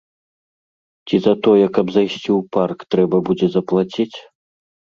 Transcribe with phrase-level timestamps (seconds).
[1.07, 4.13] Ці за тое, каб зайсці ў парк, трэба будзе заплаціць?